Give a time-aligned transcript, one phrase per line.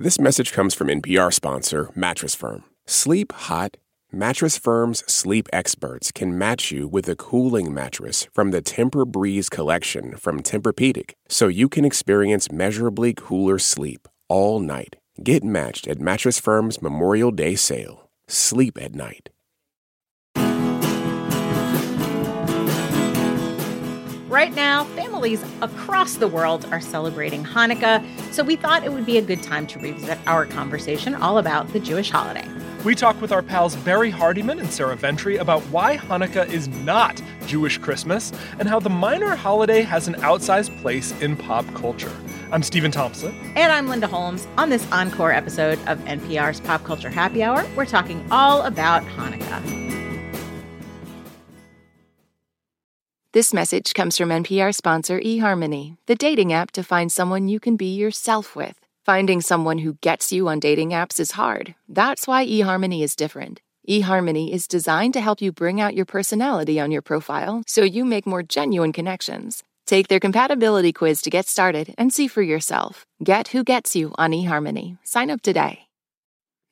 [0.00, 2.62] This message comes from NPR sponsor Mattress Firm.
[2.86, 3.78] Sleep hot.
[4.12, 10.14] Mattress Firm's sleep experts can match you with a cooling mattress from the Tempur-Breeze collection
[10.14, 14.94] from Tempur-Pedic, so you can experience measurably cooler sleep all night.
[15.20, 18.08] Get matched at Mattress Firm's Memorial Day sale.
[18.28, 19.30] Sleep at night.
[24.28, 29.16] Right now, families across the world are celebrating Hanukkah, so we thought it would be
[29.16, 32.46] a good time to revisit our conversation all about the Jewish holiday.
[32.84, 37.22] We talk with our pals Barrie Hardymon and Sarah Ventre about why Hanukkah is not
[37.46, 42.14] Jewish Christmas and how the minor holiday has an outsized place in pop culture.
[42.52, 43.34] I'm Stephen Thompson.
[43.56, 44.46] And I'm Linda Holmes.
[44.58, 49.97] On this encore episode of NPR's Pop Culture Happy Hour, we're talking all about Hanukkah.
[53.34, 57.76] This message comes from NPR sponsor eHarmony, the dating app to find someone you can
[57.76, 58.80] be yourself with.
[59.04, 61.74] Finding someone who gets you on dating apps is hard.
[61.86, 63.60] That's why eHarmony is different.
[63.86, 68.06] eHarmony is designed to help you bring out your personality on your profile so you
[68.06, 69.62] make more genuine connections.
[69.86, 73.04] Take their compatibility quiz to get started and see for yourself.
[73.22, 74.96] Get who gets you on eHarmony.
[75.04, 75.88] Sign up today.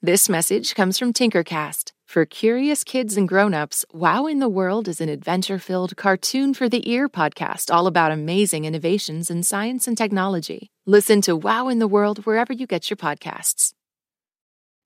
[0.00, 1.92] This message comes from Tinkercast.
[2.06, 6.88] For curious kids and grown-ups, Wow in the World is an adventure-filled cartoon for the
[6.88, 10.70] ear podcast all about amazing innovations in science and technology.
[10.86, 13.72] Listen to Wow in the World wherever you get your podcasts.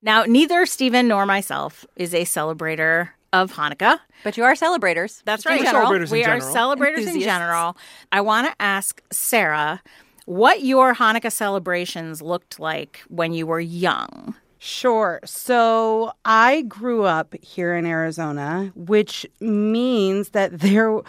[0.02, 4.00] Now, neither Stephen nor myself is a celebrator of Hanukkah.
[4.24, 5.22] But you are celebrators.
[5.26, 5.64] That's We're right.
[5.64, 6.52] celebrators in we are general.
[6.52, 7.76] celebrators in general.
[8.10, 9.82] I want to ask Sarah
[10.24, 14.34] what your Hanukkah celebrations looked like when you were young.
[14.62, 15.20] Sure.
[15.24, 21.00] So I grew up here in Arizona, which means that there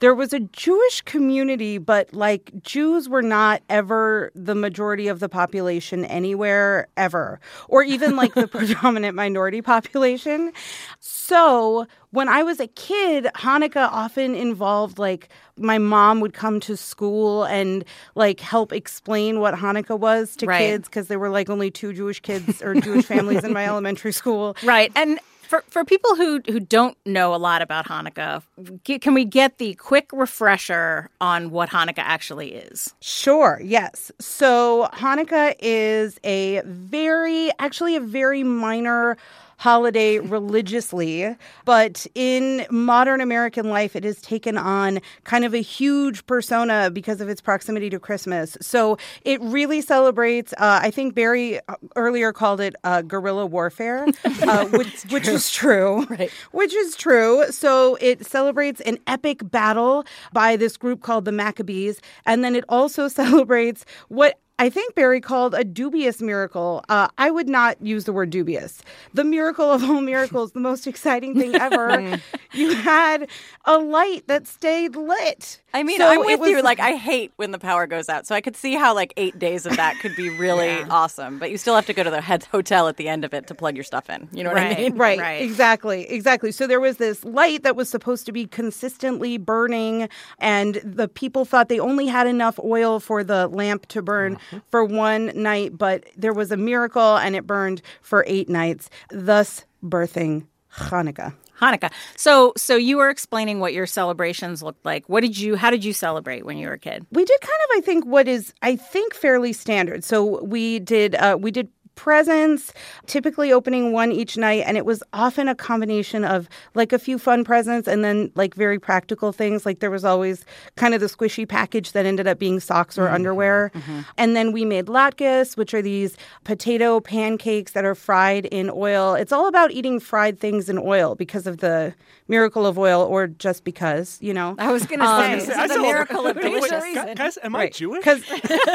[0.00, 5.28] there was a Jewish community, but like Jews were not ever the majority of the
[5.28, 10.52] population anywhere ever, or even like the predominant minority population.
[10.98, 16.76] So when I was a kid, Hanukkah often involved like my mom would come to
[16.76, 20.58] school and like help explain what Hanukkah was to Right.
[20.58, 24.12] kids because there were like only two Jewish kids or Jewish families in my elementary
[24.12, 24.56] school.
[24.64, 24.90] Right.
[24.96, 28.40] And for, for people who, who don't know a lot about Hanukkah,
[28.84, 32.94] can we get the quick refresher on what Hanukkah actually is?
[33.00, 34.12] Sure, yes.
[34.20, 39.16] So Hanukkah is a very, actually, a very minor
[39.60, 46.24] holiday religiously, but in modern American life, it has taken on kind of a huge
[46.24, 48.56] persona because of its proximity to Christmas.
[48.62, 54.06] So it really celebrates, uh, I think Barrie uh, earlier called it uh, guerrilla warfare,
[54.24, 56.06] uh, which, which is true.
[56.06, 56.30] Right.
[56.52, 57.44] Which is true.
[57.50, 62.00] So it celebrates an epic battle by this group called the Maccabees.
[62.24, 66.84] And then it also celebrates what I think Barrie called a dubious miracle.
[66.88, 68.82] Uh, I would not use the word dubious.
[69.14, 72.18] The miracle of all miracles, the most exciting thing ever.
[72.52, 73.26] you had
[73.64, 75.60] a light that stayed lit.
[75.72, 76.60] I mean, So I'm with was- you.
[76.62, 78.26] Like, I hate when the power goes out.
[78.26, 81.38] So I could see how like eight days of that could be really awesome.
[81.38, 83.46] But you still have to go to the head hotel at the end of it
[83.46, 84.28] to plug your stuff in.
[84.32, 84.96] You know what I mean?
[84.96, 85.40] Right, Right.
[85.42, 86.52] exactly, exactly.
[86.52, 91.44] So there was this light that was supposed to be consistently burning, and the people
[91.46, 94.36] thought they only had enough oil for the lamp to burn
[94.70, 99.64] for one night, but there was a miracle and it burned for eight nights, thus
[99.82, 101.34] birthing Hanukkah.
[101.60, 101.92] Hanukkah.
[102.16, 105.06] So so you were explaining what your celebrations looked like.
[105.08, 107.06] What did you how did you celebrate when you were a kid?
[107.12, 110.02] We did kind of, I think, what is I think fairly standard.
[110.02, 111.68] So we did uh, we did
[112.00, 112.72] presents,
[113.06, 117.18] typically opening one each night, and it was often a combination of like a few
[117.18, 119.66] fun presents and then like very practical things.
[119.66, 120.46] Like there was always
[120.76, 123.70] kind of the squishy package that ended up being socks or underwear,
[124.16, 129.14] and then we made latkes, which are these potato pancakes that are fried in oil.
[129.14, 131.94] It's all about eating fried things in oil because of the
[132.28, 134.54] miracle of oil, or just because, you know.
[134.58, 137.18] I was gonna Um, say, This this I is a miracle of Wait, wait, delicious.
[137.18, 137.72] Guys, am I Right.
[137.74, 137.98] Jewish?
[138.04, 138.22] Because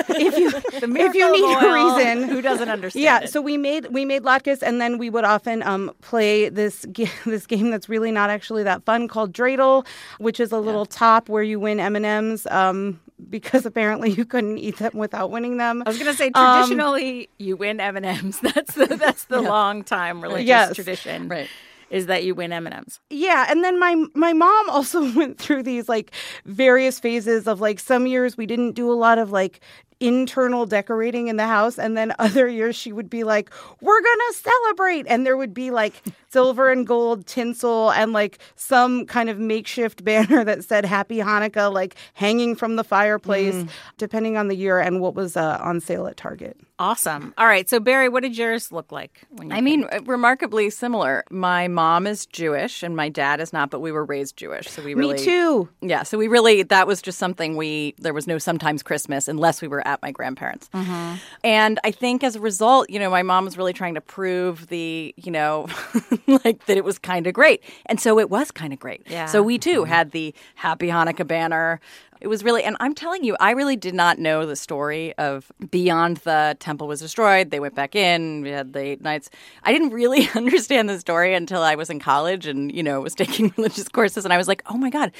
[0.09, 0.49] if you
[1.07, 3.03] if you need a reason, who doesn't understand?
[3.03, 3.14] yeah.
[3.23, 3.29] It?
[3.31, 7.09] So we made we made latkes, and then we would often um, play this ga-
[7.25, 9.85] this game that's really not actually that fun called dreidel,
[10.19, 12.45] which is a little top where you win M and M's.
[12.47, 12.99] Um,
[13.29, 15.81] because apparently you couldn't eat them without winning them.
[15.85, 18.39] I was going to say Um, traditionally you win M&Ms.
[18.43, 20.75] That's the that's the long time religious Yes.
[20.75, 21.29] tradition.
[21.29, 21.47] Right.
[21.89, 22.99] Is that you win M&Ms.
[23.09, 26.11] Yeah, and then my my mom also went through these like
[26.45, 29.61] various phases of like some years we didn't do a lot of like
[30.05, 31.79] internal decorating in the house.
[31.79, 33.49] And then other years she would be like,
[33.81, 35.05] we're going to celebrate.
[35.07, 40.03] And there would be like silver and gold tinsel and like some kind of makeshift
[40.03, 43.69] banner that said Happy Hanukkah, like hanging from the fireplace, mm.
[43.97, 46.57] depending on the year and what was uh, on sale at Target.
[46.77, 47.33] Awesome.
[47.37, 47.69] All right.
[47.69, 49.21] So, Barrie, what did yours look like?
[49.49, 51.23] I mean, remarkably similar.
[51.29, 54.69] My mom is Jewish and my dad is not, but we were raised Jewish.
[54.69, 55.15] So we really.
[55.15, 55.69] Me too.
[55.81, 56.03] Yeah.
[56.03, 59.69] So we really, that was just something we, there was no sometimes Christmas unless we
[59.69, 60.69] were at my grandparents.
[60.73, 61.15] Mm-hmm.
[61.43, 64.67] And I think as a result, you know, my mom was really trying to prove
[64.67, 65.67] the, you know,
[66.27, 67.63] like that it was kind of great.
[67.87, 69.01] And so it was kind of great.
[69.09, 69.25] Yeah.
[69.25, 69.91] So we too mm-hmm.
[69.91, 71.79] had the Happy Hanukkah banner.
[72.21, 75.51] It was really, and I'm telling you, I really did not know the story of
[75.69, 77.51] beyond the temple was destroyed.
[77.51, 78.41] They went back in.
[78.41, 79.29] We had the eight nights.
[79.63, 83.15] I didn't really understand the story until I was in college and you know was
[83.15, 85.11] taking religious courses, and I was like, oh my god,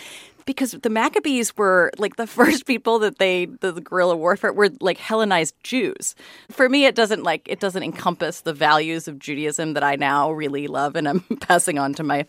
[0.46, 4.70] because the Maccabees were like the first people that they the, the, guerrilla warfare were
[4.80, 6.16] like Hellenized Jews.
[6.50, 10.32] For me, it doesn't like it doesn't encompass the values of Judaism that I now
[10.32, 12.26] really love and I'm passing on to my,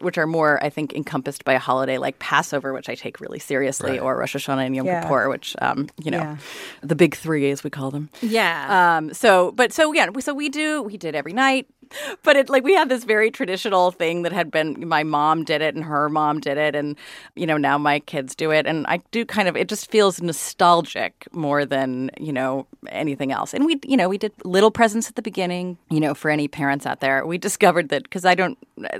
[0.00, 3.38] which are more I think encompassed by a holiday like Passover, which I take really
[3.38, 3.98] seriously.
[4.02, 5.02] Or Rosh Hashanah and Yom yeah.
[5.02, 6.36] Kippur, which um, you know, yeah.
[6.82, 8.10] the big three as we call them.
[8.20, 8.96] Yeah.
[8.96, 9.14] Um.
[9.14, 11.66] So, but so yeah, so we do we did every night
[12.22, 15.62] but it like we had this very traditional thing that had been my mom did
[15.62, 16.96] it and her mom did it and
[17.34, 20.22] you know now my kids do it and I do kind of it just feels
[20.22, 25.08] nostalgic more than you know anything else and we you know we did little presents
[25.08, 28.34] at the beginning you know for any parents out there we discovered that because I
[28.34, 28.58] don't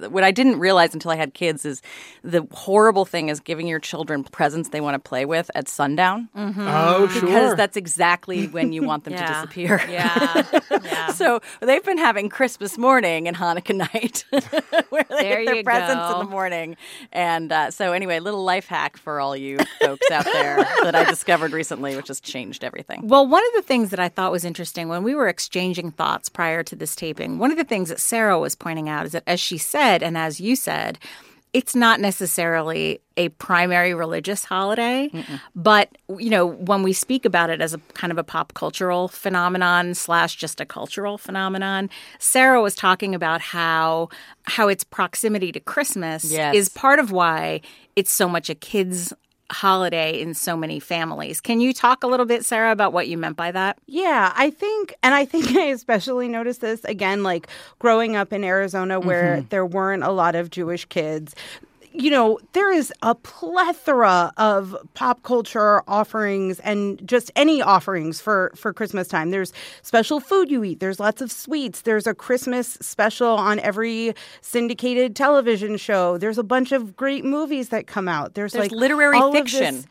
[0.08, 1.82] what I didn't realize until I had kids is
[2.22, 6.28] the horrible thing is giving your children presents they want to play with at sundown
[6.36, 6.60] mm-hmm.
[6.60, 9.26] oh sure because that's exactly when you want them yeah.
[9.26, 11.06] to disappear yeah, yeah.
[11.12, 14.26] so they've been having Christmas morning and Hanukkah night,
[14.90, 16.20] where they there get their presents go.
[16.20, 16.76] in the morning.
[17.12, 21.04] And uh, so, anyway, little life hack for all you folks out there that I
[21.04, 23.08] discovered recently, which has changed everything.
[23.08, 26.28] Well, one of the things that I thought was interesting when we were exchanging thoughts
[26.28, 29.22] prior to this taping, one of the things that Sarah was pointing out is that,
[29.26, 30.98] as she said, and as you said,
[31.52, 35.40] it's not necessarily a primary religious holiday, Mm-mm.
[35.54, 39.08] but you know when we speak about it as a kind of a pop cultural
[39.08, 44.08] phenomenon slash just a cultural phenomenon, Sarah was talking about how
[44.44, 46.54] how its proximity to Christmas yes.
[46.54, 47.60] is part of why
[47.96, 49.12] it's so much a kids
[49.50, 51.40] holiday in so many families.
[51.40, 53.78] Can you talk a little bit, Sarah, about what you meant by that?
[53.86, 57.48] Yeah, I think, and I think I especially noticed this again, like
[57.78, 59.48] growing up in Arizona where mm-hmm.
[59.48, 61.34] there weren't a lot of Jewish kids
[61.94, 68.52] you know, there is a plethora of pop culture offerings and just any offerings for
[68.54, 69.30] for Christmas time.
[69.30, 69.52] There's
[69.82, 70.80] special food you eat.
[70.80, 71.82] There's lots of sweets.
[71.82, 76.18] There's a Christmas special on every syndicated television show.
[76.18, 78.34] There's a bunch of great movies that come out.
[78.34, 79.84] There's, There's like literary fiction.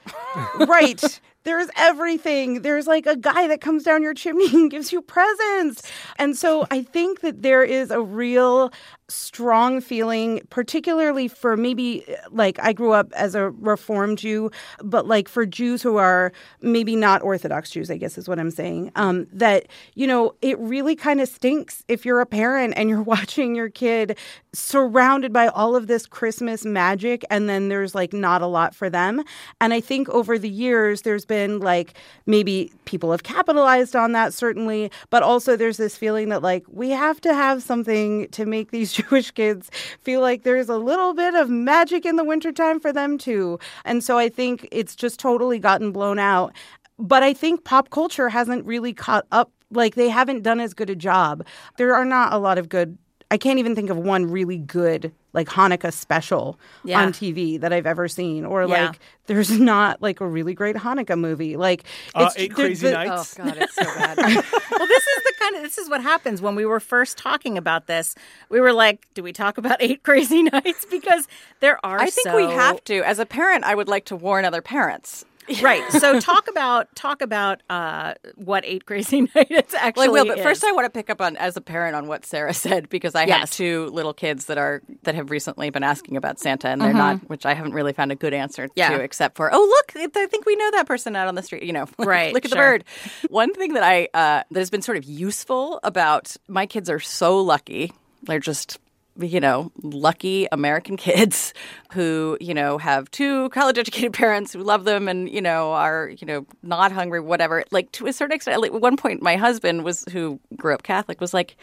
[0.57, 1.21] This, right.
[1.43, 2.61] There's everything.
[2.61, 5.83] There's like a guy that comes down your chimney and gives you presents.
[6.17, 8.71] And so I think that there is a real
[9.11, 15.27] strong feeling, particularly for maybe like I grew up as a Reformed Jew, but like
[15.27, 16.31] for Jews who are
[16.61, 20.57] maybe not Orthodox Jews, I guess is what I'm saying, um, that, you know, it
[20.59, 24.17] really kind of stinks if you're a parent and you're watching your kid
[24.53, 28.89] surrounded by all of this Christmas magic and then there's like not a lot for
[28.89, 29.23] them.
[29.59, 31.93] And I think over the years, there's been like
[32.25, 36.89] maybe people have capitalized on that, certainly, but also there's this feeling that like we
[36.89, 39.69] have to have something to make these Jewish kids
[40.01, 43.59] feel like there's a little bit of magic in the wintertime for them too.
[43.85, 46.53] And so I think it's just totally gotten blown out.
[46.97, 49.51] But I think pop culture hasn't really caught up.
[49.71, 51.45] Like they haven't done as good a job.
[51.77, 52.97] There are not a lot of good
[53.31, 57.01] I can't even think of one really good like Hanukkah special yeah.
[57.01, 58.87] on TV that I've ever seen, or yeah.
[58.87, 61.55] like there's not like a really great Hanukkah movie.
[61.55, 63.39] Like uh, Eight Crazy the, Nights.
[63.39, 64.17] Oh God, it's so bad.
[64.17, 67.57] well, this is the kind of this is what happens when we were first talking
[67.57, 68.15] about this.
[68.49, 70.85] We were like, do we talk about Eight Crazy Nights?
[70.91, 71.29] Because
[71.61, 71.99] there are.
[71.99, 72.35] I think so...
[72.35, 73.01] we have to.
[73.03, 75.23] As a parent, I would like to warn other parents
[75.61, 75.89] right.
[75.91, 80.09] So talk about talk about uh, what Eight Crazy Nights actually.
[80.09, 80.43] Well, I will, but is.
[80.43, 83.15] first I want to pick up on as a parent on what Sarah said because
[83.15, 83.39] I yes.
[83.39, 86.89] have two little kids that are that have recently been asking about Santa and they're
[86.89, 86.97] mm-hmm.
[86.97, 88.89] not, which I haven't really found a good answer yeah.
[88.89, 91.63] to, except for oh look, I think we know that person out on the street.
[91.63, 92.33] You know, right?
[92.33, 92.79] look at sure.
[92.79, 92.83] the bird.
[93.29, 96.99] One thing that I uh, that has been sort of useful about my kids are
[96.99, 97.91] so lucky.
[98.23, 98.79] They're just
[99.19, 101.53] you know, lucky American kids
[101.93, 106.09] who, you know, have two college educated parents who love them and, you know, are,
[106.09, 107.63] you know, not hungry, whatever.
[107.71, 110.83] Like to a certain extent, like, at one point, my husband was, who grew up
[110.83, 111.57] Catholic, was like,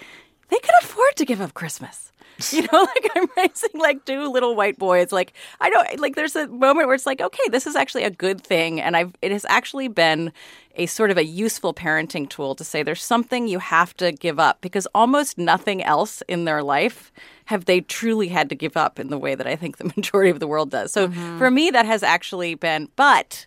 [0.49, 2.13] they could afford to give up Christmas.
[2.53, 5.11] You know, like I'm raising like two little white boys.
[5.11, 6.15] Like I don't like.
[6.15, 9.13] There's a moment where it's like, okay, this is actually a good thing, and I've
[9.23, 10.33] it has actually been
[10.77, 14.39] a sort of a useful parenting tool to say there's something you have to give
[14.39, 17.11] up because almost nothing else in their life
[17.47, 20.31] have they truly had to give up in the way that I think the majority
[20.31, 20.93] of the world does.
[20.93, 21.39] So mm-hmm.
[21.39, 23.47] for me, that has actually been, but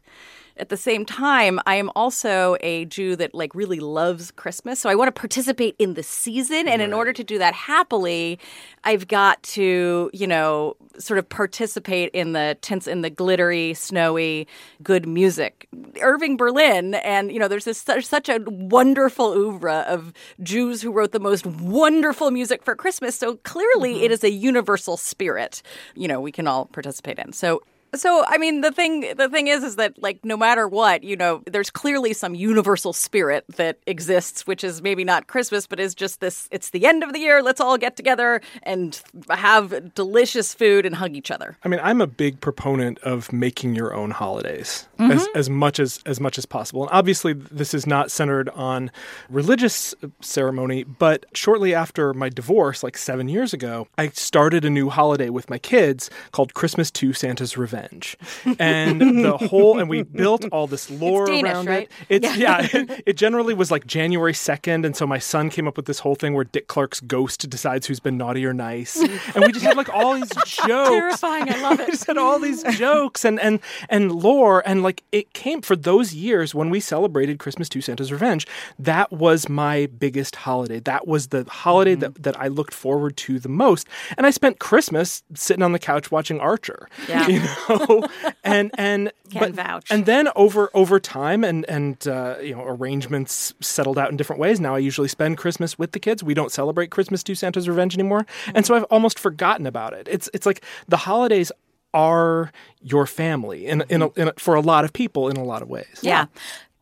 [0.61, 4.79] at the same time, I am also a Jew that like really loves Christmas.
[4.79, 6.67] So I want to participate in the season.
[6.67, 6.81] And right.
[6.81, 8.37] in order to do that happily,
[8.83, 14.47] I've got to, you know, sort of participate in the tense in the glittery, snowy,
[14.83, 15.67] good music.
[15.99, 20.13] Irving Berlin, and you know, there's this such, such a wonderful oeuvre of
[20.43, 23.17] Jews who wrote the most wonderful music for Christmas.
[23.17, 24.03] So clearly, mm-hmm.
[24.03, 25.63] it is a universal spirit.
[25.95, 27.33] You know, we can all participate in.
[27.33, 31.03] So so I mean the thing the thing is is that like no matter what,
[31.03, 35.79] you know, there's clearly some universal spirit that exists which is maybe not Christmas but
[35.79, 39.93] is just this it's the end of the year, let's all get together and have
[39.93, 41.57] delicious food and hug each other.
[41.63, 45.11] I mean, I'm a big proponent of making your own holidays mm-hmm.
[45.11, 46.83] as, as much as as much as possible.
[46.83, 48.89] And obviously this is not centered on
[49.29, 54.89] religious ceremony, but shortly after my divorce like 7 years ago, I started a new
[54.89, 58.17] holiday with my kids called Christmas to Santa's Revenge revenge.
[58.59, 61.89] And the whole, and we built all this lore Danish, around right?
[62.09, 62.23] it.
[62.23, 64.85] It's, yeah, yeah it, it, generally was like January 2nd.
[64.85, 67.87] And so my son came up with this whole thing where Dick Clark's ghost decides
[67.87, 69.01] who's been naughty or nice.
[69.33, 70.89] And we just had like all these jokes.
[70.89, 71.49] Terrifying.
[71.49, 71.87] I love it.
[71.87, 74.63] we just had all these jokes and, and, and lore.
[74.65, 78.47] And like it came for those years when we celebrated Christmas to Santa's Revenge.
[78.79, 80.79] That was my biggest holiday.
[80.79, 82.01] That was the holiday mm-hmm.
[82.01, 83.87] that, that I looked forward to the most.
[84.17, 86.89] And I spent Christmas sitting on the couch watching Archer.
[87.07, 87.27] Yeah.
[87.27, 87.70] You know?
[88.43, 89.91] and and Can but vouch.
[89.91, 94.39] and then over over time and and uh, you know arrangements settled out in different
[94.39, 94.59] ways.
[94.59, 96.23] Now I usually spend Christmas with the kids.
[96.23, 98.51] We don't celebrate Christmas to Santa's Revenge anymore, mm-hmm.
[98.55, 100.07] and so I've almost forgotten about it.
[100.09, 101.51] It's it's like the holidays
[101.93, 102.51] are
[102.81, 105.61] your family in, in, a, in a, for a lot of people in a lot
[105.61, 105.99] of ways.
[106.01, 106.25] Yeah.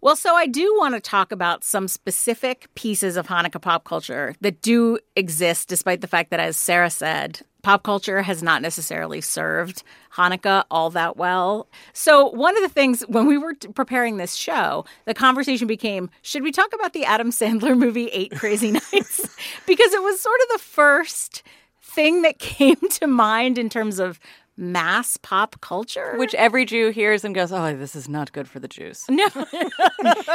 [0.01, 4.34] Well, so I do want to talk about some specific pieces of Hanukkah pop culture
[4.39, 9.21] that do exist, despite the fact that, as Sarah said, pop culture has not necessarily
[9.21, 9.83] served
[10.13, 11.67] Hanukkah all that well.
[11.93, 16.41] So, one of the things when we were preparing this show, the conversation became should
[16.41, 19.19] we talk about the Adam Sandler movie Eight Crazy Nights?
[19.67, 21.43] because it was sort of the first
[21.79, 24.19] thing that came to mind in terms of
[24.57, 26.17] mass pop culture.
[26.17, 29.05] Which every jew hears and goes oh this is not good for the jews.
[29.09, 29.27] No.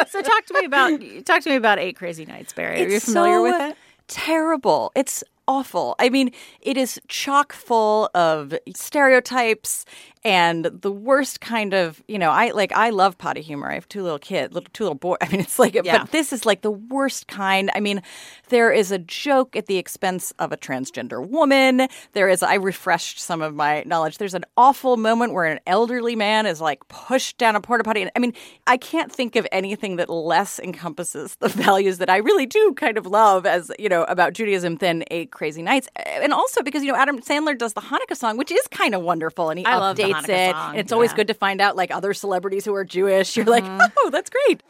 [0.09, 2.85] So talk to me about talk to me about eight crazy nights barrie.
[2.85, 3.77] Are you familiar so with it?
[4.07, 4.93] terrible.
[4.95, 5.95] It's awful.
[5.99, 9.85] I mean, it is chock full of stereotypes
[10.25, 13.71] and the worst kind of you know i like i love potty humor.
[13.71, 15.99] I have two little kids little two little boys i mean it's like yeah.
[15.99, 17.71] but this is like the worst kind.
[17.75, 18.03] I mean
[18.49, 21.89] there is a joke at the expense of a transgender woman.
[22.13, 24.19] There is i refreshed some of my knowledge.
[24.19, 28.03] There's an awful moment where an elderly man is like pushed down a porta potty.
[28.03, 28.33] And i mean
[28.67, 32.97] i can't think of anything that less encompasses the values that i really do kind
[32.97, 36.91] of love as you know about judaism than eight crazy nights and also because you
[36.91, 39.75] know adam sandler does the hanukkah song which is kind of wonderful and he I
[39.75, 40.53] updates hates it.
[40.53, 40.77] Song.
[40.77, 43.37] It's always good to find out like other celebrities who are Jewish.
[43.37, 43.79] You're mm-hmm.
[43.79, 44.63] like, oh, that's great.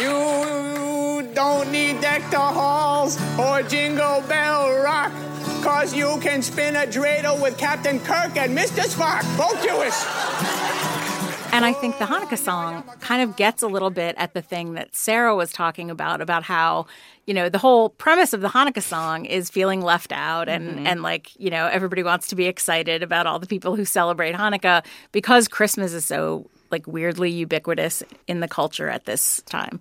[0.00, 5.12] You don't need Deck the Halls or Jingle Bell Rock,
[5.62, 8.82] cause you can spin a dreidel with Captain Kirk and Mr.
[8.82, 10.89] Spock, both Jewish.
[11.52, 14.74] And I think the Hanukkah song kind of gets a little bit at the thing
[14.74, 16.86] that Sarah was talking about, about how,
[17.26, 20.86] you know, the whole premise of the Hanukkah song is feeling left out and, mm-hmm.
[20.86, 24.34] and like, you know, everybody wants to be excited about all the people who celebrate
[24.34, 29.80] Hanukkah because Christmas is so like weirdly ubiquitous in the culture at this time.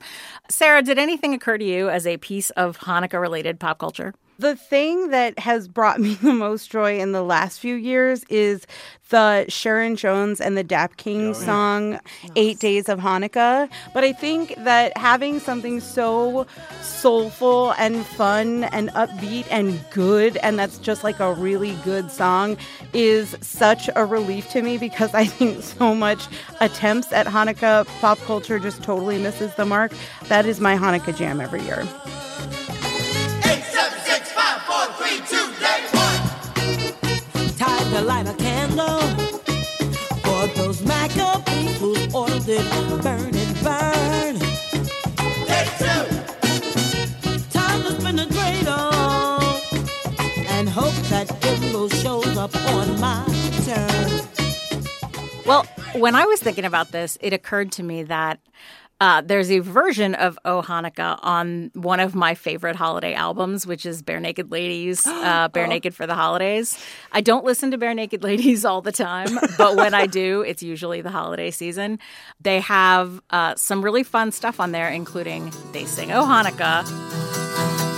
[0.50, 4.14] Sarah, did anything occur to you as a piece of Hanukkah related pop culture?
[4.40, 8.66] The thing that has brought me the most joy in the last few years is
[9.10, 12.00] the Sharon Jones and the Dap King oh, song, yeah.
[12.38, 13.70] Eight Days of Hanukkah.
[13.94, 16.48] But I think that having something so
[16.82, 22.56] soulful and fun and upbeat and good, and that's just like a really good song,
[22.94, 26.28] is such a relief to me because I think so much
[26.62, 29.92] attempts at Hanukkah pop culture just totally misses the mark.
[30.30, 31.86] That is my Hanukkah jam every year.
[42.50, 44.40] Whose burn and burn.
[45.46, 46.02] Take two.
[47.52, 49.44] Time to spin the dreidel
[50.50, 53.24] and hope that gimel shows up on my
[53.66, 54.26] turn.
[55.46, 58.40] Well, when I was thinking about this, it occurred to me that
[59.02, 63.86] Uh, there's a version of Oh Hanukkah on one of my favorite holiday albums, which
[63.86, 66.78] is Barenaked Ladies, uh, Barenaked for the Holidays.
[67.14, 71.02] I don't listen to Barenaked Ladies all the time, but when I do, it's usually
[71.02, 72.00] the holiday season.
[72.42, 76.84] They have uh, some really fun stuff on there, including they sing Oh Hanukkah.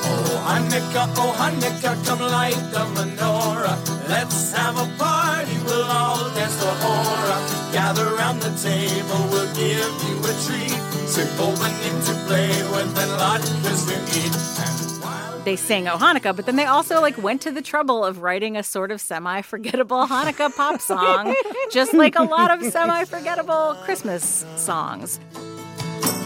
[0.03, 4.07] Oh Hanukkah, oh Hanukkah, come light the menorah.
[4.07, 7.71] Let's have a party, we'll all dance the hora.
[7.73, 10.90] Gather round the table, we'll give you a treat.
[11.11, 15.43] Simple but neat to play with and latkes to eat.
[15.43, 18.55] They sang Oh Hanukkah, but then they also like went to the trouble of writing
[18.55, 21.35] a sort of semi-forgettable Hanukkah pop song,
[21.71, 25.19] just like a lot of semi-forgettable Christmas songs.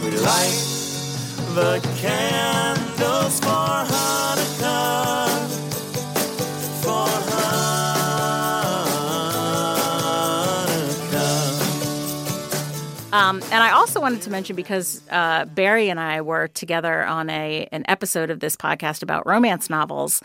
[0.04, 0.54] we light
[1.54, 5.25] the candles for Hanukkah.
[13.16, 17.30] Um, and I also wanted to mention because uh, Barrie and I were together on
[17.30, 20.22] a an episode of this podcast about romance novels.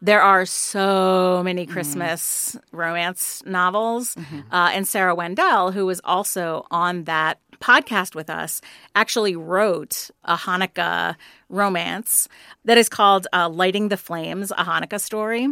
[0.00, 7.04] There are so many Christmas romance novels, uh, and Sarah Wendell, who was also on
[7.04, 8.60] that podcast with us,
[8.94, 11.16] actually wrote a Hanukkah
[11.48, 12.28] romance
[12.64, 15.48] that is called uh, "Lighting the Flames: A Hanukkah Story,"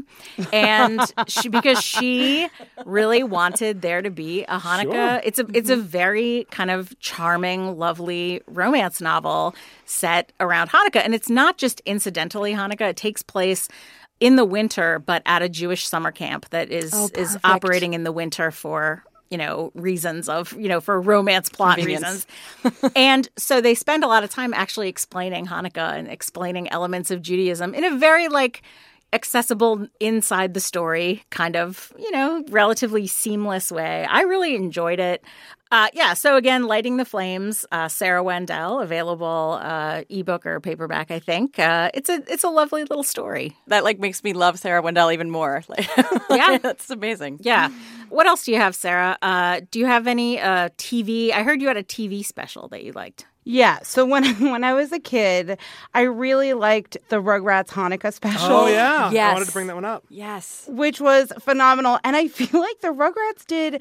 [0.52, 2.48] and she because she
[2.84, 5.20] really wanted there to be a Hanukkah.
[5.24, 11.14] It's a it's a very kind of charming, lovely romance novel set around Hanukkah, and
[11.14, 12.90] it's not just incidentally Hanukkah.
[12.90, 13.68] It takes place
[14.20, 18.12] in the winter, but at a Jewish summer camp that is is operating in the
[18.12, 22.26] winter for you know reasons of you know for romance plot reasons.
[22.96, 27.22] and so they spend a lot of time actually explaining Hanukkah and explaining elements of
[27.22, 28.62] Judaism in a very like
[29.12, 34.04] accessible inside the story kind of you know relatively seamless way.
[34.04, 35.22] I really enjoyed it.
[35.70, 41.10] Uh, yeah so again lighting the flames uh, sarah wendell available uh, ebook or paperback
[41.10, 41.58] i think.
[41.58, 43.54] Uh, it's a it's a lovely little story.
[43.66, 45.62] That like makes me love Sarah Wendell even more.
[45.68, 45.86] Like,
[46.30, 46.56] Yeah.
[46.62, 47.40] that's amazing.
[47.42, 47.68] yeah.
[48.08, 49.18] What else do you have sarah?
[49.20, 52.82] Uh, do you have any uh, tv i heard you had a tv special that
[52.84, 53.78] you liked Yeah.
[53.82, 55.58] So when when I was a kid,
[55.94, 58.52] I really liked the Rugrats Hanukkah special.
[58.52, 59.30] Oh yeah, Yes.
[59.30, 60.04] I wanted to bring that one up.
[60.10, 60.66] Yes.
[60.68, 61.98] which was phenomenal.
[62.04, 63.80] And I feel like the Rugrats did.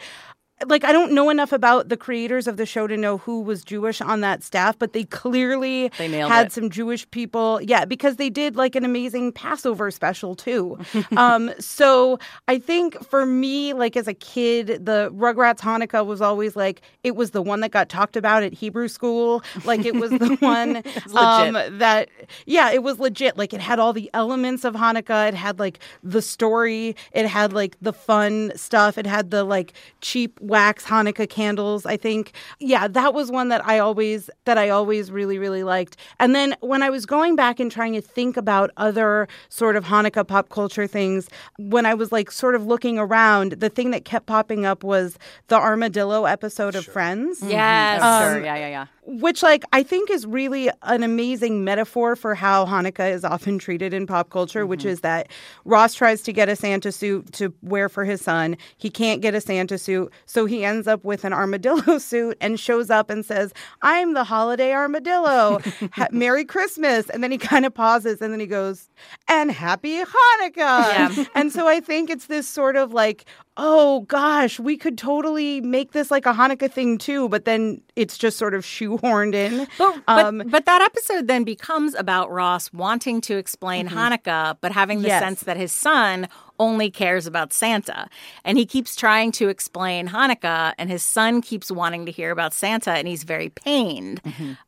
[0.65, 3.63] Like I don't know enough about the creators of the show to know who was
[3.63, 6.51] Jewish on that staff, but they clearly They had it.
[6.51, 7.61] some Jewish people.
[7.61, 10.79] Yeah, because they did like an amazing Passover special too.
[11.17, 16.55] um, so I think for me, like as a kid, the Rugrats Hanukkah was always
[16.55, 19.43] like it was the one that got talked about at Hebrew school.
[19.63, 20.77] Like it was the one
[21.15, 22.09] um, that
[22.47, 23.37] yeah, it was legit.
[23.37, 25.27] Like it had all the elements of Hanukkah.
[25.27, 26.95] It had like the story.
[27.11, 28.97] It had like the fun stuff.
[28.97, 31.85] It had the like cheap wax Hanukkah candles.
[31.85, 35.97] I think yeah, that was one that I always that I always really really liked.
[36.19, 39.85] And then when I was going back and trying to think about other sort of
[39.85, 44.05] Hanukkah pop culture things, when I was like sort of looking around, the thing that
[44.05, 48.37] kept popping up was the armadillo episode of Friends yes Oh, sure.
[48.37, 48.85] Um, yeah, yeah, yeah.
[49.07, 53.93] Which like i think is really an amazing metaphor for how hanukkah is often treated
[53.93, 54.89] in pop culture which mm-hmm.
[54.89, 55.29] is that
[55.65, 58.57] ross tries to get a santa suit to wear for his son.
[58.77, 62.59] He can't get a santa suit so he ends up with an armadillo suit and
[62.59, 65.59] shows up and says i'm the holiday armadillo.
[65.93, 67.09] Ha- merry christmas.
[67.09, 68.89] And then he kind of pauses and then he goes
[69.27, 73.25] and happy hanukkah and so i think it's this sort of like
[73.59, 78.15] oh gosh, we could totally make this like a Hanukkah thing too, but then it's
[78.15, 79.67] just sort of shoehorned in.
[79.79, 84.71] But, but, Um, but that episode then becomes about Ross wanting to explain Hanukkah, but
[84.73, 85.23] having the Yes.
[85.23, 86.27] sense that his son
[86.59, 88.07] only cares about Santa.
[88.45, 92.53] And he keeps trying to explain Hanukkah, and his son keeps wanting to hear about
[92.53, 94.21] Santa, and he's very pained.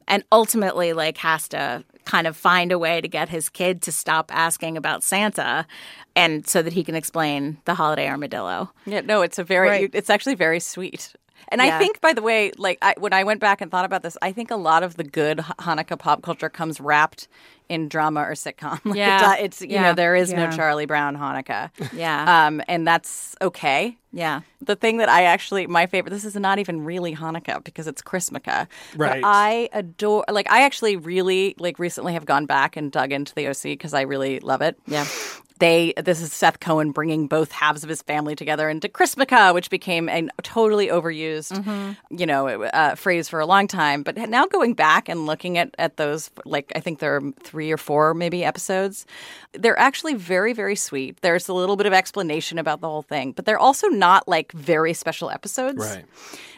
[0.07, 3.91] And ultimately, like, has to kind of find a way to get his kid to
[3.91, 5.67] stop asking about Santa
[6.15, 8.71] and so that he can explain the holiday armadillo.
[8.87, 9.91] Yeah, no, it's a very, Right.
[9.93, 11.13] it's actually very sweet.
[11.49, 14.01] And I think, by the way, like I, when I went back and thought about
[14.01, 17.27] this, I think a lot of the good Hanukkah pop culture comes wrapped
[17.69, 18.79] in drama or sitcom.
[18.85, 19.33] Like, Yeah.
[19.35, 19.83] it's, it's you Yeah.
[19.83, 20.47] know there is Yeah.
[20.49, 21.69] no Charlie Brown Hanukkah.
[21.93, 22.47] Yeah.
[22.47, 23.95] um, and that's okay.
[24.11, 24.41] Yeah.
[24.61, 28.01] The thing that I actually my favorite this is not even really Hanukkah because it's
[28.01, 28.67] Chrismukkah.
[28.93, 29.21] But Right.
[29.23, 33.47] I adore like I actually really like recently have gone back and dug into the
[33.47, 34.77] OC because I really love it.
[34.87, 35.05] Yeah.
[35.59, 39.69] They this is Seth Cohen bringing both halves of his family together into Chrismukkah, which
[39.69, 44.03] became a totally overused, you know, uh, phrase for a long time.
[44.03, 47.71] But now going back and looking at at those, like I think there are three
[47.71, 49.05] or four maybe episodes,
[49.53, 51.19] they're actually very very sweet.
[51.21, 54.51] There's a little bit of explanation about the whole thing, but they're also not like
[54.53, 56.05] very special episodes, Right.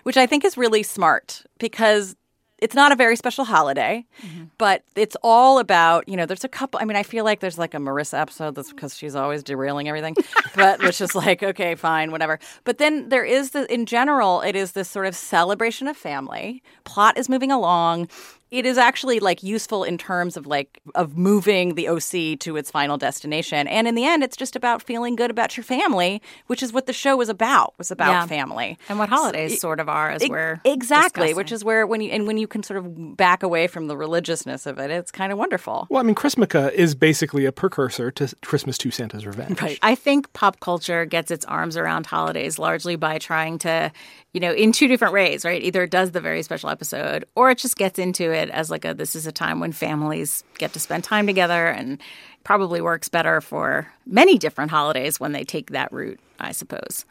[0.04, 2.16] which I think is really smart because
[2.62, 4.46] it's not a very special holiday, mm-hmm.
[4.60, 6.80] but it's all about, you know, there's a couple.
[6.80, 9.90] I mean, I feel like there's like a Marissa episode that's because she's always derailing
[9.90, 10.16] everything,
[10.56, 12.40] but which is like, okay, fine, whatever.
[12.64, 16.62] But then there is the, in general, it is this sort of celebration of family.
[16.84, 18.08] Plot is moving along.
[18.52, 22.70] It is actually like useful in terms of like of moving the OC to its
[22.70, 23.66] final destination.
[23.70, 26.86] And in the end, it's just about feeling good about your family, which is what
[26.86, 27.74] the show was about.
[27.78, 28.26] Was about Yeah.
[28.28, 28.78] family.
[28.90, 31.36] And what holidays sort of are, as Ex- we're exactly, discussing.
[31.38, 33.96] which is where when you and when you can sort of back away from the
[33.96, 35.88] religiousness of it, it's kind of wonderful.
[35.90, 39.62] Well, I mean, Chrismukkah is basically a precursor to Christmas to Santa's Revenge.
[39.62, 39.80] Right.
[39.82, 43.94] I think pop culture gets its arms around holidays largely by trying to,
[44.34, 45.62] you know, in two different ways, right?
[45.64, 48.86] Either it does the very special episode or it just gets into it as like
[48.86, 52.00] a this is a time when families get to spend time together and
[52.44, 57.06] probably works better for many different holidays when they take that route, I suppose.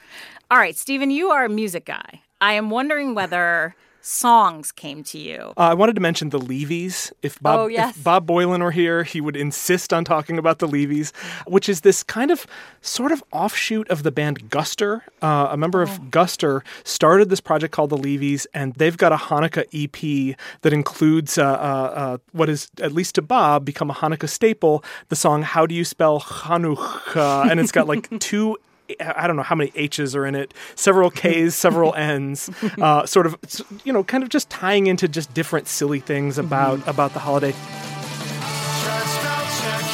[0.51, 2.21] All right, Stephen, you are a music guy.
[2.41, 5.53] I am wondering whether songs came to you.
[5.57, 7.13] Uh, I wanted to mention the LeeVees.
[7.23, 7.97] If Bob, Oh, yes.
[7.97, 11.15] if Bob Boilen were here, he would insist on talking about the LeeVees,
[11.47, 12.47] which is this kind of
[12.81, 15.03] sort of offshoot of the band Guster.
[15.23, 15.83] Uh, a member Oh.
[15.85, 20.73] of Guster started this project called the LeeVees, and they've got a Hanukkah EP that
[20.73, 25.17] includes uh, uh, uh, what is, at least to Bob, become a Hanukkah staple the
[25.17, 27.51] song How Do You Spell Hanukkah?
[27.51, 28.57] And it's got like two
[29.01, 32.51] I don't know how many H's are in it, several K's, several N's,
[32.81, 33.37] uh, sort of,
[33.85, 37.53] you know, kind of just tying into just different silly things about about the holiday.
[37.53, 39.85] Try spell check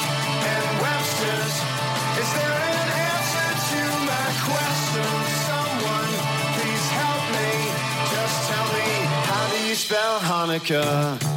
[0.46, 1.54] and Webster's.
[2.20, 5.10] Is there an answer to my question?
[5.46, 6.12] Someone,
[6.56, 7.50] please help me.
[8.14, 8.88] Just tell me,
[9.26, 11.35] how do you spell Hanukkah?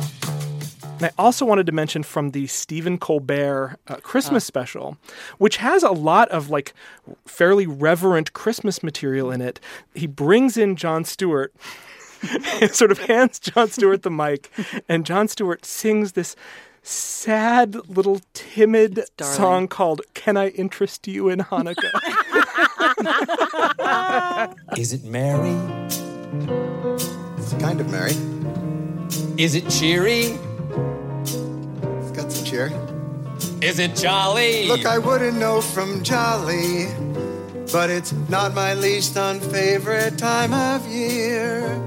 [1.00, 4.98] And I also wanted to mention from the Stephen Colbert uh, Christmas special,
[5.38, 6.74] which has a lot of like
[7.26, 9.62] fairly reverent Christmas material in it.
[9.96, 11.54] He brings in Jon Stewart.
[12.74, 14.52] sort of hands Jon Stewart the mic,
[14.90, 16.36] and Jon Stewart sings this
[16.84, 21.94] sad little timid song called "Can I Interest You in Hanukkah?"
[24.78, 25.56] Is it merry?
[27.38, 28.18] It's kind of merry.
[29.42, 30.38] Is it cheery?
[32.20, 33.62] It's got some cheer.
[33.62, 34.68] Is it jolly?
[34.68, 36.88] Look, I wouldn't know from Jolly,
[37.72, 41.82] but it's not my least unfavorite time of year.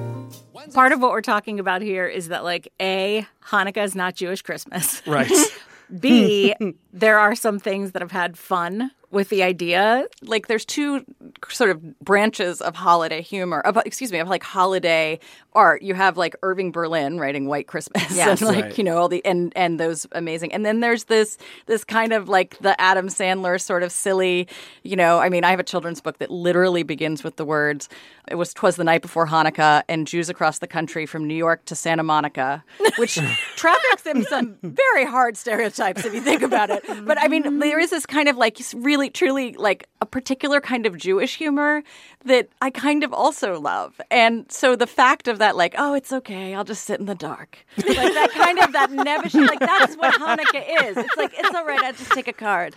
[0.72, 4.40] Part of what we're talking about here is that, like, A, Hanukkah is not Jewish
[4.40, 5.06] Christmas.
[5.06, 5.30] right.
[6.00, 6.54] B,
[6.94, 10.06] there are some things that have had fun with the idea.
[10.22, 11.04] Like there's two
[11.48, 15.20] sort of branches of holiday humor, of, excuse me, of like holiday
[15.54, 15.82] art.
[15.82, 18.40] You have like Irving Berlin writing White Christmas, Yes.
[18.40, 18.78] and like Right.
[18.78, 20.52] you know all the and and those amazing.
[20.52, 24.48] And then there's this this kind of like the Adam Sandler sort of silly,
[24.82, 25.18] you know.
[25.18, 27.88] I mean, I have a children's book that literally begins with the words,
[28.28, 31.64] "It was twas the night before Hanukkah, and Jews across the country from New York
[31.66, 32.64] to Santa Monica,"
[32.96, 33.18] which
[33.56, 36.82] traffics in some very hard stereotypes if you think about it.
[37.04, 40.86] But I mean, there is this kind of like really, truly like a particular kind
[40.86, 41.82] of Jewish humor
[42.24, 44.00] that I kind of also love.
[44.10, 47.14] And so the fact of that, like, oh, it's okay, I'll just sit in the
[47.14, 50.96] dark, like that kind of that nebbish, like that's what Hanukkah is.
[50.96, 52.74] It's like it's all right, I'll just take a card,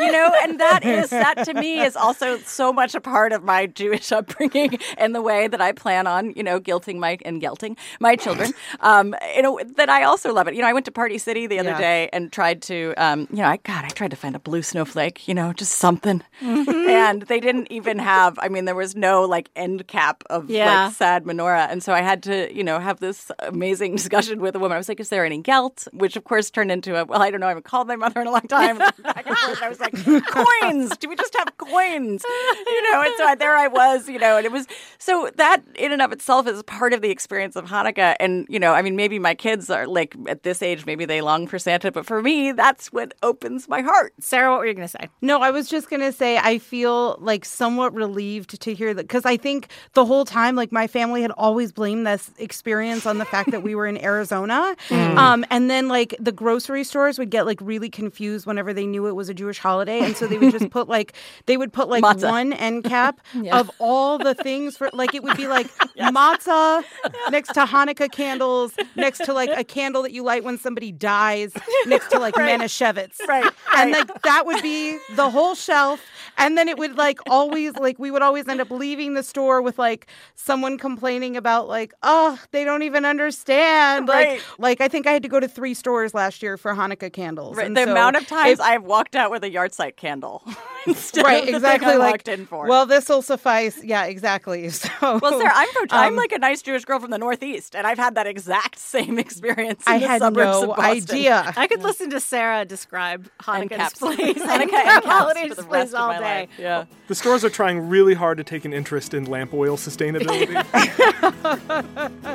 [0.00, 0.30] you know.
[0.42, 4.12] And that is that to me is also so much a part of my Jewish
[4.12, 8.14] upbringing and the way that I plan on, you know, guilting my and guilting my
[8.16, 8.54] children.
[8.80, 10.54] Um, you know that I also love it.
[10.54, 11.78] You know, I went to Party City the other Yeah.
[11.78, 14.62] day and tried to, um, you know, I God, I tried to find a blue
[14.62, 18.38] snowflake, you know, just something, and they didn't even have.
[18.40, 20.84] I mean, there was no like end cap of Yeah.
[20.86, 24.54] like sad menorah, and so I had to, you know, have this amazing discussion with
[24.54, 24.76] a woman.
[24.76, 27.30] I was like, "Is there any gelt?" Which of course turned into a, "Well, I
[27.30, 27.46] don't know.
[27.46, 29.62] I haven't called my mother in a long time." Back and forth.
[29.62, 29.94] I was like,
[30.26, 30.96] "Coins?
[30.98, 32.24] Do we just have coins?"
[32.66, 34.66] You know, and so I, there I was, you know, and it was
[34.98, 38.16] so that in and of itself is part of the experience of Hanukkah.
[38.20, 41.20] And you know, I mean, maybe my kids are like at this age, maybe they
[41.20, 44.14] long for Santa, but for me, that's what opens my heart.
[44.20, 45.08] Sarah, what were you going to say?
[45.20, 49.24] No, I was just gonna say I feel like somewhat relieved to hear that because
[49.24, 53.24] I think the whole time, like my family had always blamed this experience on the
[53.24, 57.46] fact that we were in Arizona, um, and then like the grocery stores would get
[57.46, 60.50] like really confused whenever they knew it was a Jewish holiday, and so they would
[60.50, 61.12] just put like
[61.46, 62.28] they would put like Matzah.
[62.28, 63.20] one end cap
[63.52, 66.82] of all the things for like it would be like matzah
[67.30, 71.52] next to Hanukkah candles, next to like a candle that you light when somebody dies,
[71.86, 76.00] next to like Manischewitz, Right, and like that would be the whole shelf.
[76.36, 79.60] And then it would like always like we would always end up leaving the store
[79.62, 84.38] with like someone complaining about like oh they don't even understand Right.
[84.58, 87.12] like like i think i had to go to three stores last year for hanukkah
[87.12, 87.66] candles Right.
[87.66, 90.42] and The so amount of times it- I've walked out with a yard site candle.
[90.86, 91.86] instead right, of the exactly.
[91.88, 92.66] thing I like, walked in for.
[92.66, 93.82] well, this will suffice.
[93.82, 94.68] Yeah, exactly.
[94.70, 97.74] So, well, Sarah, I'm from, I'm um, like a nice Jewish girl from the Northeast,
[97.74, 99.82] and I've had that exact same experience.
[99.86, 101.16] In I the had suburbs no of Boston.
[101.16, 101.52] idea.
[101.56, 103.98] I could listen to Sarah describe And Hanukkah caps.
[103.98, 106.24] displays, Hanukkah and caps holiday for the displays rest of all my day.
[106.40, 106.48] life.
[106.58, 106.84] Yeah.
[107.08, 110.54] The stores are trying really hard to take an interest in lamp oil sustainability.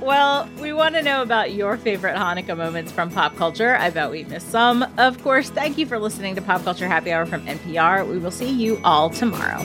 [0.01, 3.75] Well, we want to know about your favorite Hanukkah moments from pop culture.
[3.75, 4.83] I bet we missed some.
[4.97, 8.07] Of course, thank you for listening to Pop Culture Happy Hour from NPR.
[8.07, 9.63] We will see you all tomorrow.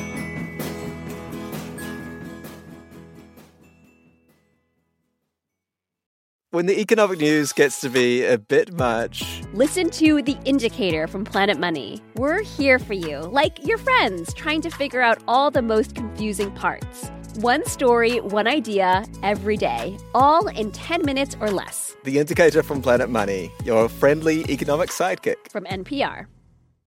[6.50, 11.24] When the economic news gets to be a bit much, Listen to The Indicator from
[11.24, 12.00] Planet Money.
[12.16, 16.50] We're here for you, like your friends, trying to figure out all the most confusing
[16.50, 17.10] parts.
[17.40, 21.96] One story, one idea, every day, all in 10 minutes or less.
[22.04, 25.50] the indicator from Planet Money, your friendly economic sidekick.
[25.50, 26.26] From NPR.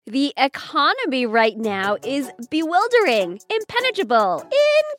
[0.07, 4.45] The economy right now is bewildering, impenetrable,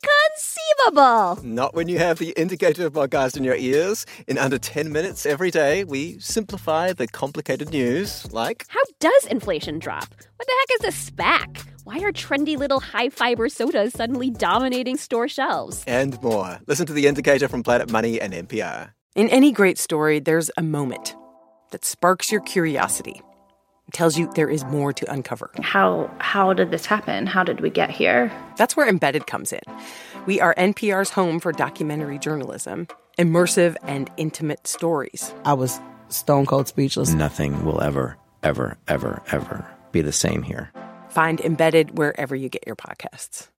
[0.02, 1.44] inconceivable.
[1.44, 4.06] Not when you have the indicator podcast in your ears.
[4.28, 9.78] In under 10 minutes every day, we simplify the complicated news like How does inflation
[9.78, 10.08] drop?
[10.36, 11.66] What the heck is a SPAC?
[11.84, 15.84] Why are trendy little high fiber sodas suddenly dominating store shelves?
[15.86, 16.60] and more.
[16.66, 18.92] Listen to the indicator from Planet Money and NPR.
[19.14, 21.14] In any great story, there's a moment
[21.72, 23.20] that sparks your curiosity,
[23.94, 25.50] tells you there is more to uncover.
[25.62, 27.26] How how did this happen?
[27.26, 28.30] How did we get here?
[28.58, 29.62] That's where Embedded comes in.
[30.26, 35.32] We are NPR's home for documentary journalism, immersive and intimate stories.
[35.44, 37.14] I was stone cold speechless.
[37.14, 40.70] Nothing will ever, ever, ever, ever be the same here.
[41.08, 43.48] Find Embedded wherever you get your podcasts.